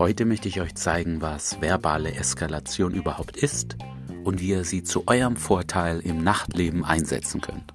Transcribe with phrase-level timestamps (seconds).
[0.00, 3.76] Heute möchte ich euch zeigen, was verbale Eskalation überhaupt ist
[4.24, 7.74] und wie ihr sie zu eurem Vorteil im Nachtleben einsetzen könnt.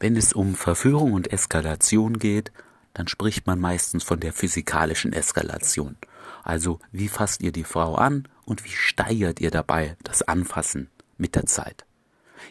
[0.00, 2.50] Wenn es um Verführung und Eskalation geht,
[2.92, 5.96] dann spricht man meistens von der physikalischen Eskalation.
[6.48, 11.34] Also wie fasst ihr die Frau an und wie steigert ihr dabei das Anfassen mit
[11.34, 11.84] der Zeit.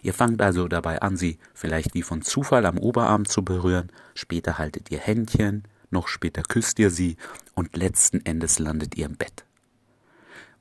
[0.04, 4.60] Ihr fangt also dabei an, sie vielleicht wie von Zufall am Oberarm zu berühren, später
[4.60, 7.18] haltet ihr Händchen, noch später küsst ihr sie
[7.56, 9.46] und letzten Endes landet ihr im Bett.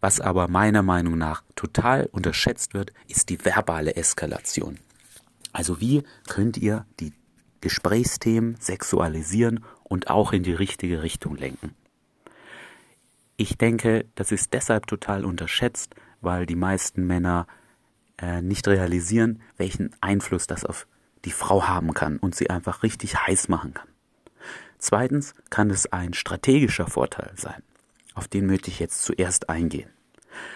[0.00, 4.78] Was aber meiner Meinung nach total unterschätzt wird, ist die verbale Eskalation.
[5.52, 7.12] Also wie könnt ihr die
[7.60, 11.74] Gesprächsthemen sexualisieren und auch in die richtige Richtung lenken?
[13.36, 17.46] Ich denke, das ist deshalb total unterschätzt, weil die meisten Männer
[18.18, 20.86] äh, nicht realisieren, welchen Einfluss das auf
[21.24, 23.88] die Frau haben kann und sie einfach richtig heiß machen kann.
[24.78, 27.62] Zweitens kann es ein strategischer Vorteil sein.
[28.14, 29.90] Auf den möchte ich jetzt zuerst eingehen.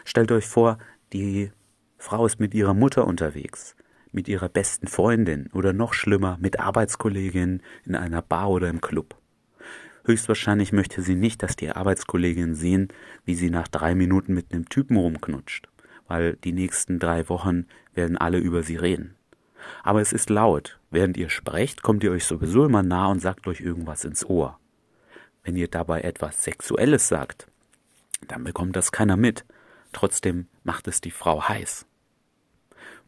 [0.05, 0.79] Stellt euch vor,
[1.13, 1.53] die
[1.99, 3.77] Frau ist mit ihrer Mutter unterwegs,
[4.13, 9.20] mit ihrer besten Freundin oder noch schlimmer mit Arbeitskolleginnen in einer Bar oder im Club.
[10.11, 12.89] Höchstwahrscheinlich möchte sie nicht, dass die Arbeitskolleginnen sehen,
[13.25, 15.69] wie sie nach drei Minuten mit einem Typen rumknutscht
[16.11, 19.15] weil die nächsten drei Wochen werden alle über sie reden.
[19.85, 20.81] Aber es ist laut.
[20.91, 24.59] Während ihr sprecht, kommt ihr euch sowieso immer nah und sagt euch irgendwas ins Ohr.
[25.45, 27.47] Wenn ihr dabei etwas Sexuelles sagt,
[28.27, 29.45] dann bekommt das keiner mit.
[29.93, 31.87] Trotzdem macht es die Frau heiß.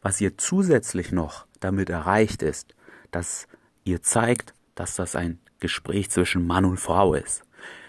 [0.01, 2.73] Was ihr zusätzlich noch damit erreicht ist,
[3.11, 3.49] dass
[3.83, 7.43] ihr zeigt, dass das ein Gespräch zwischen Mann und Frau ist.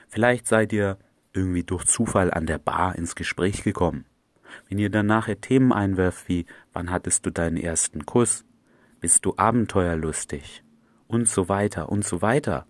[0.08, 0.96] Vielleicht seid ihr
[1.32, 4.04] irgendwie durch Zufall an der Bar ins Gespräch gekommen.
[4.68, 8.44] Wenn ihr dann nachher Themen einwerft wie wann hattest du deinen ersten Kuss,
[9.00, 10.62] bist du abenteuerlustig
[11.08, 12.68] und so weiter und so weiter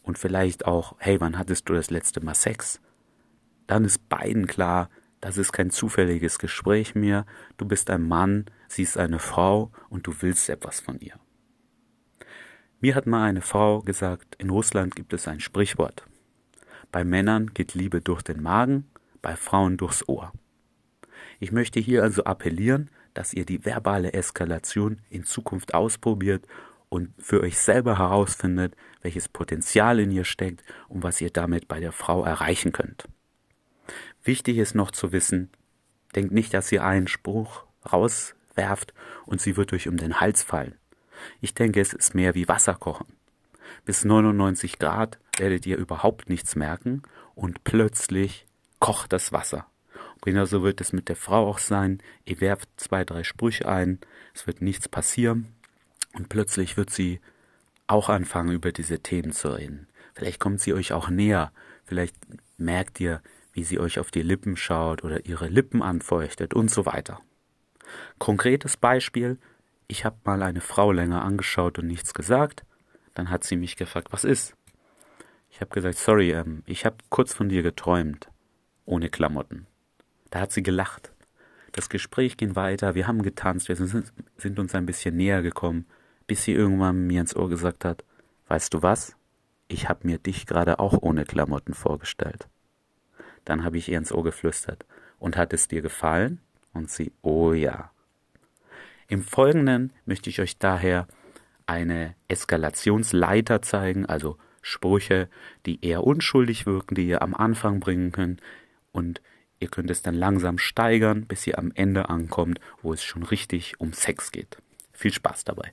[0.00, 2.80] und vielleicht auch hey, wann hattest du das letzte Mal Sex?
[3.66, 4.88] Dann ist beiden klar,
[5.20, 7.26] das ist kein zufälliges Gespräch mehr,
[7.58, 11.20] du bist ein Mann, sie ist eine Frau und du willst etwas von ihr.
[12.82, 16.04] Mir hat mal eine Frau gesagt, in Russland gibt es ein Sprichwort.
[16.90, 18.90] Bei Männern geht Liebe durch den Magen,
[19.22, 20.32] bei Frauen durchs Ohr.
[21.38, 26.44] Ich möchte hier also appellieren, dass ihr die verbale Eskalation in Zukunft ausprobiert
[26.88, 31.78] und für euch selber herausfindet, welches Potenzial in ihr steckt und was ihr damit bei
[31.78, 33.04] der Frau erreichen könnt.
[34.24, 35.50] Wichtig ist noch zu wissen,
[36.16, 38.92] denkt nicht, dass ihr einen Spruch rauswerft
[39.24, 40.74] und sie wird euch um den Hals fallen.
[41.40, 43.06] Ich denke, es ist mehr wie Wasser kochen.
[43.84, 47.02] Bis 99 Grad werdet ihr überhaupt nichts merken
[47.34, 48.46] und plötzlich
[48.78, 49.66] kocht das Wasser.
[50.22, 52.00] Genauso wird es mit der Frau auch sein.
[52.24, 53.98] Ihr werft zwei, drei Sprüche ein,
[54.34, 55.48] es wird nichts passieren
[56.12, 57.20] und plötzlich wird sie
[57.86, 59.88] auch anfangen, über diese Themen zu reden.
[60.14, 61.52] Vielleicht kommt sie euch auch näher,
[61.84, 62.14] vielleicht
[62.56, 63.22] merkt ihr,
[63.52, 67.20] wie sie euch auf die Lippen schaut oder ihre Lippen anfeuchtet und so weiter.
[68.18, 69.38] Konkretes Beispiel,
[69.92, 72.64] ich habe mal eine Frau länger angeschaut und nichts gesagt,
[73.12, 74.56] dann hat sie mich gefragt, was ist?
[75.50, 78.30] Ich habe gesagt, sorry, ähm, ich habe kurz von dir geträumt,
[78.86, 79.66] ohne Klamotten.
[80.30, 81.12] Da hat sie gelacht.
[81.72, 85.84] Das Gespräch ging weiter, wir haben getanzt, wir sind, sind uns ein bisschen näher gekommen,
[86.26, 88.02] bis sie irgendwann mir ins Ohr gesagt hat,
[88.48, 89.14] weißt du was?
[89.68, 92.48] Ich hab mir dich gerade auch ohne Klamotten vorgestellt.
[93.44, 94.86] Dann habe ich ihr ins Ohr geflüstert,
[95.18, 96.40] und hat es dir gefallen?
[96.72, 97.92] Und sie, oh ja.
[99.08, 101.06] Im Folgenden möchte ich euch daher
[101.66, 105.28] eine Eskalationsleiter zeigen, also Sprüche,
[105.66, 108.40] die eher unschuldig wirken, die ihr am Anfang bringen könnt
[108.92, 109.20] und
[109.62, 113.78] Ihr könnt es dann langsam steigern, bis ihr am Ende ankommt, wo es schon richtig
[113.78, 114.58] um Sex geht.
[114.92, 115.72] Viel Spaß dabei.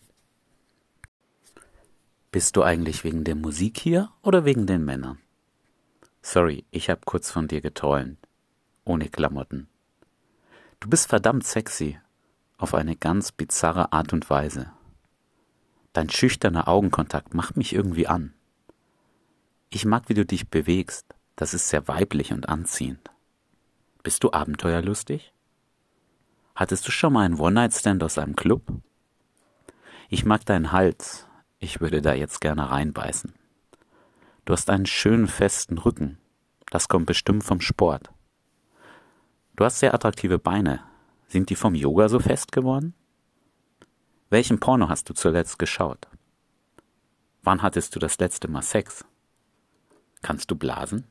[2.31, 5.17] Bist du eigentlich wegen der Musik hier oder wegen den Männern?
[6.21, 8.19] Sorry, ich hab kurz von dir geträumt.
[8.85, 9.67] Ohne Klamotten.
[10.79, 11.97] Du bist verdammt sexy.
[12.59, 14.69] Auf eine ganz bizarre Art und Weise.
[15.93, 18.33] Dein schüchterner Augenkontakt macht mich irgendwie an.
[19.69, 21.05] Ich mag, wie du dich bewegst.
[21.37, 23.09] Das ist sehr weiblich und anziehend.
[24.03, 25.33] Bist du abenteuerlustig?
[26.53, 28.61] Hattest du schon mal einen One-Night-Stand aus einem Club?
[30.09, 31.27] Ich mag deinen Hals.
[31.59, 33.33] Ich würde da jetzt gerne reinbeißen.
[34.43, 36.17] Du hast einen schönen festen Rücken.
[36.71, 38.11] Das kommt bestimmt vom Sport.
[39.55, 40.88] Du hast sehr attraktive Beine.
[41.29, 42.95] Sind die vom Yoga so fest geworden?
[44.31, 46.07] Welchen Porno hast du zuletzt geschaut?
[47.43, 49.05] Wann hattest du das letzte Mal Sex?
[50.23, 51.05] Kannst du blasen?